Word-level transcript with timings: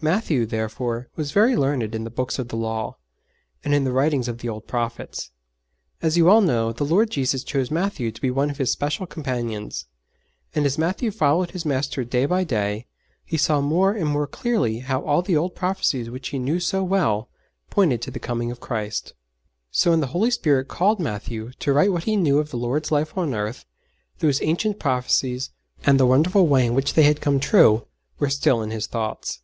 Matthew, 0.00 0.46
therefore, 0.46 1.08
was 1.16 1.32
very 1.32 1.56
learned 1.56 1.92
in 1.92 2.04
the 2.04 2.08
books 2.10 2.38
of 2.38 2.46
the 2.46 2.56
Law, 2.56 2.98
and 3.64 3.74
in 3.74 3.82
the 3.82 3.90
writings 3.90 4.28
of 4.28 4.38
the 4.38 4.48
old 4.48 4.68
prophets. 4.68 5.32
As 6.00 6.16
you 6.16 6.30
all 6.30 6.40
know, 6.40 6.70
the 6.72 6.84
Lord 6.84 7.10
Jesus 7.10 7.42
chose 7.42 7.68
Matthew 7.68 8.12
to 8.12 8.20
be 8.20 8.30
one 8.30 8.48
of 8.48 8.58
His 8.58 8.70
special 8.70 9.08
companions; 9.08 9.86
and 10.54 10.64
as 10.64 10.78
Matthew 10.78 11.10
followed 11.10 11.50
his 11.50 11.64
Master 11.66 12.04
day 12.04 12.26
by 12.26 12.44
day, 12.44 12.86
he 13.24 13.36
saw 13.36 13.60
more 13.60 13.92
and 13.92 14.06
more 14.08 14.28
clearly 14.28 14.78
how 14.78 15.02
all 15.04 15.20
the 15.20 15.36
old 15.36 15.56
prophecies 15.56 16.08
which 16.08 16.28
he 16.28 16.38
knew 16.38 16.60
so 16.60 16.84
well 16.84 17.28
pointed 17.68 18.00
to 18.02 18.12
the 18.12 18.20
coming 18.20 18.52
of 18.52 18.60
Christ. 18.60 19.14
[Illustration: 19.14 19.24
A 19.24 19.26
FRAGMENT 19.26 19.34
OF 19.34 19.50
PAPYRUS 19.50 19.50
PAPER 19.50 19.50
WITH 19.50 19.56
ANCIENT 19.66 19.74
WRITING] 19.80 19.80
So, 19.80 19.90
when 19.90 20.00
the 20.00 20.12
Holy 20.12 20.30
Spirit 20.30 20.68
called 20.68 21.00
Matthew 21.00 21.50
to 21.58 21.72
write 21.72 21.90
what 21.92 22.04
he 22.04 22.14
knew 22.14 22.38
of 22.38 22.50
the 22.52 22.56
Lord's 22.56 22.92
life 22.92 23.18
on 23.18 23.34
earth, 23.34 23.64
those 24.20 24.40
ancient 24.42 24.78
prophecies, 24.78 25.50
and 25.84 25.98
the 25.98 26.06
wonderful 26.06 26.46
way 26.46 26.66
in 26.66 26.74
which 26.76 26.94
they 26.94 27.02
had 27.02 27.20
come 27.20 27.40
true, 27.40 27.88
were 28.20 28.30
still 28.30 28.62
in 28.62 28.70
his 28.70 28.86
thoughts. 28.86 29.40